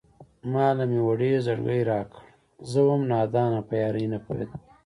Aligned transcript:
ما 0.51 0.67
له 0.77 0.83
مې 0.91 0.99
وړی 1.07 1.31
زړگی 1.45 1.81
راکړه 1.91 2.23
زه 2.71 2.79
وم 2.87 3.01
نادانه 3.11 3.59
په 3.67 3.73
يارۍ 3.81 4.05
نه 4.13 4.19
پوهېدمه 4.25 4.57